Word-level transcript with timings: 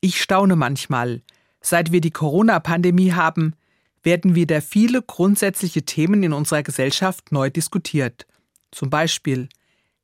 Ich 0.00 0.20
staune 0.20 0.56
manchmal. 0.56 1.22
Seit 1.60 1.92
wir 1.92 2.00
die 2.00 2.10
Corona-Pandemie 2.10 3.12
haben, 3.12 3.54
werden 4.02 4.34
wieder 4.34 4.62
viele 4.62 5.02
grundsätzliche 5.02 5.82
Themen 5.82 6.22
in 6.22 6.32
unserer 6.32 6.62
Gesellschaft 6.62 7.32
neu 7.32 7.50
diskutiert. 7.50 8.26
Zum 8.70 8.88
Beispiel, 8.88 9.48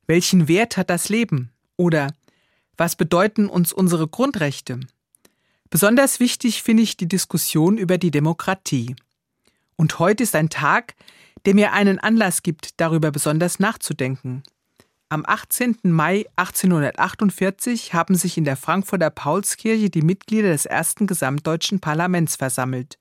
welchen 0.06 0.48
Wert 0.48 0.76
hat 0.76 0.90
das 0.90 1.08
Leben? 1.08 1.50
Oder 1.76 2.12
was 2.76 2.96
bedeuten 2.96 3.48
uns 3.48 3.72
unsere 3.72 4.06
Grundrechte? 4.06 4.80
Besonders 5.70 6.20
wichtig 6.20 6.62
finde 6.62 6.82
ich 6.82 6.96
die 6.96 7.08
Diskussion 7.08 7.78
über 7.78 7.96
die 7.96 8.10
Demokratie. 8.10 8.96
Und 9.76 9.98
heute 9.98 10.22
ist 10.22 10.34
ein 10.34 10.50
Tag, 10.50 10.94
der 11.44 11.54
mir 11.54 11.72
einen 11.72 11.98
Anlass 11.98 12.42
gibt, 12.42 12.80
darüber 12.80 13.10
besonders 13.10 13.58
nachzudenken. 13.58 14.42
Am 15.08 15.22
18. 15.24 15.76
Mai 15.84 16.26
1848 16.34 17.94
haben 17.94 18.16
sich 18.16 18.36
in 18.36 18.44
der 18.44 18.56
Frankfurter 18.56 19.10
Paulskirche 19.10 19.88
die 19.88 20.02
Mitglieder 20.02 20.48
des 20.48 20.66
ersten 20.66 21.06
gesamtdeutschen 21.06 21.78
Parlaments 21.78 22.34
versammelt. 22.34 22.98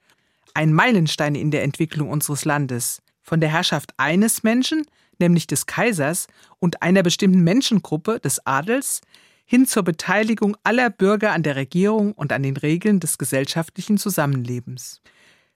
Ein 0.54 0.72
Meilenstein 0.72 1.34
in 1.34 1.50
der 1.50 1.64
Entwicklung 1.64 2.12
unseres 2.12 2.46
Landes. 2.46 3.02
Von 3.24 3.40
der 3.40 3.50
Herrschaft 3.50 3.96
eines 3.98 4.44
Menschen, 4.44 4.86
nämlich 5.18 5.48
des 5.48 5.66
Kaisers, 5.66 6.28
und 6.60 6.84
einer 6.84 7.02
bestimmten 7.02 7.44
Menschengruppe, 7.44 8.20
des 8.20 8.46
Adels, 8.46 9.02
hin 9.44 9.66
zur 9.66 9.82
Beteiligung 9.82 10.56
aller 10.64 10.92
Bürger 10.92 11.32
an 11.32 11.42
der 11.42 11.56
Regierung 11.56 12.12
und 12.12 12.32
an 12.32 12.44
den 12.44 12.56
Regeln 12.56 13.00
des 13.00 13.18
gesellschaftlichen 13.18 13.98
Zusammenlebens. 13.98 15.02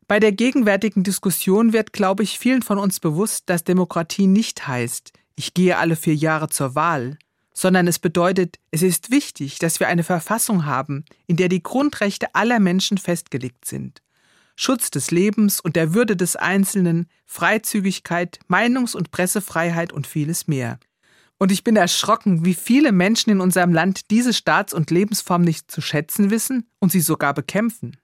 Bei 0.07 0.19
der 0.19 0.31
gegenwärtigen 0.31 1.03
Diskussion 1.03 1.73
wird, 1.73 1.93
glaube 1.93 2.23
ich, 2.23 2.39
vielen 2.39 2.63
von 2.63 2.79
uns 2.79 2.99
bewusst, 2.99 3.51
dass 3.51 3.63
Demokratie 3.63 4.25
nicht 4.25 4.67
heißt, 4.67 5.13
ich 5.39 5.53
gehe 5.53 5.77
alle 5.77 5.95
vier 5.95 6.15
Jahre 6.15 6.49
zur 6.49 6.75
Wahl, 6.75 7.17
sondern 7.53 7.87
es 7.87 7.97
bedeutet, 7.97 8.59
es 8.71 8.81
ist 8.81 9.09
wichtig, 9.09 9.57
dass 9.57 9.79
wir 9.79 9.87
eine 9.87 10.03
Verfassung 10.03 10.65
haben, 10.65 11.05
in 11.27 11.37
der 11.37 11.47
die 11.47 11.63
Grundrechte 11.63 12.35
aller 12.35 12.59
Menschen 12.59 12.97
festgelegt 12.97 13.63
sind. 13.63 14.01
Schutz 14.57 14.91
des 14.91 15.11
Lebens 15.11 15.61
und 15.61 15.77
der 15.77 15.93
Würde 15.93 16.17
des 16.17 16.35
Einzelnen, 16.35 17.07
Freizügigkeit, 17.25 18.39
Meinungs- 18.49 18.97
und 18.97 19.11
Pressefreiheit 19.11 19.93
und 19.93 20.07
vieles 20.07 20.49
mehr. 20.49 20.77
Und 21.37 21.53
ich 21.53 21.63
bin 21.63 21.77
erschrocken, 21.77 22.43
wie 22.43 22.53
viele 22.53 22.91
Menschen 22.91 23.29
in 23.29 23.39
unserem 23.39 23.71
Land 23.71 24.11
diese 24.11 24.33
Staats- 24.33 24.73
und 24.73 24.91
Lebensform 24.91 25.43
nicht 25.43 25.71
zu 25.71 25.79
schätzen 25.79 26.31
wissen 26.31 26.67
und 26.79 26.91
sie 26.91 26.99
sogar 26.99 27.33
bekämpfen. 27.33 27.95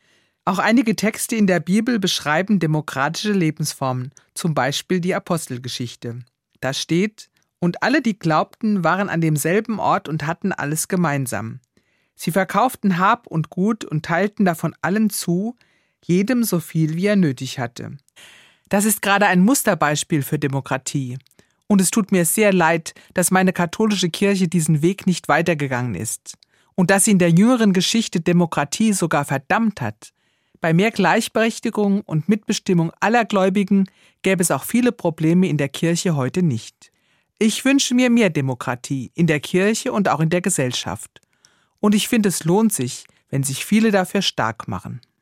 Auch 0.46 0.60
einige 0.60 0.96
Texte 0.96 1.36
in 1.36 1.48
der 1.48 1.60
Bibel 1.60 2.00
beschreiben 2.00 2.60
demokratische 2.60 3.34
Lebensformen, 3.34 4.12
zum 4.36 4.54
Beispiel 4.54 5.02
die 5.02 5.16
Apostelgeschichte. 5.16 6.24
Da 6.66 6.74
steht, 6.74 7.30
und 7.60 7.84
alle, 7.84 8.02
die 8.02 8.18
glaubten, 8.18 8.84
waren 8.84 9.08
an 9.08 9.22
demselben 9.22 9.78
Ort 9.78 10.10
und 10.10 10.26
hatten 10.26 10.52
alles 10.52 10.88
gemeinsam. 10.88 11.60
Sie 12.16 12.32
verkauften 12.32 12.98
Hab 12.98 13.28
und 13.28 13.52
Gut 13.52 13.86
und 13.86 14.04
teilten 14.04 14.46
davon 14.46 14.74
allen 14.82 15.12
zu, 15.12 15.56
jedem 16.04 16.44
so 16.44 16.60
viel, 16.60 16.96
wie 16.96 17.06
er 17.06 17.18
nötig 17.18 17.60
hatte. 17.60 17.98
Das 18.68 18.86
ist 18.86 19.04
gerade 19.04 19.28
ein 19.28 19.42
Musterbeispiel 19.42 20.24
für 20.24 20.40
Demokratie. 20.40 21.20
Und 21.68 21.82
es 21.82 21.92
tut 21.92 22.12
mir 22.12 22.26
sehr 22.26 22.52
leid, 22.52 22.96
dass 23.14 23.30
meine 23.30 23.54
katholische 23.54 24.10
Kirche 24.10 24.48
diesen 24.48 24.82
Weg 24.82 25.06
nicht 25.06 25.28
weitergegangen 25.28 25.94
ist 25.94 26.34
und 26.74 26.90
dass 26.90 27.06
sie 27.06 27.12
in 27.12 27.20
der 27.20 27.30
jüngeren 27.30 27.74
Geschichte 27.74 28.22
Demokratie 28.22 28.92
sogar 28.92 29.24
verdammt 29.24 29.82
hat. 29.82 30.14
Bei 30.66 30.74
mehr 30.74 30.90
Gleichberechtigung 30.90 32.02
und 32.02 32.28
Mitbestimmung 32.28 32.92
aller 33.00 33.24
Gläubigen 33.24 33.88
gäbe 34.24 34.42
es 34.42 34.50
auch 34.50 34.64
viele 34.64 34.92
Probleme 34.92 35.48
in 35.48 35.58
der 35.58 35.70
Kirche 35.70 36.16
heute 36.16 36.42
nicht. 36.42 36.92
Ich 37.38 37.64
wünsche 37.66 37.94
mir 37.94 38.10
mehr 38.10 38.32
Demokratie 38.32 39.12
in 39.14 39.28
der 39.28 39.40
Kirche 39.40 39.92
und 39.92 40.10
auch 40.10 40.20
in 40.22 40.32
der 40.32 40.42
Gesellschaft. 40.42 41.22
Und 41.80 41.94
ich 41.94 42.08
finde, 42.08 42.30
es 42.30 42.46
lohnt 42.46 42.74
sich, 42.74 43.06
wenn 43.30 43.44
sich 43.44 43.64
viele 43.64 43.92
dafür 43.92 44.24
stark 44.24 44.68
machen. 44.68 45.02